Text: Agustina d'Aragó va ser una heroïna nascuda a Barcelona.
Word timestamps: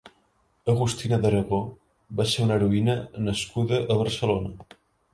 Agustina 0.71 1.19
d'Aragó 1.25 1.59
va 2.21 2.27
ser 2.33 2.49
una 2.49 2.59
heroïna 2.59 2.99
nascuda 3.31 3.85
a 3.89 4.03
Barcelona. 4.05 4.79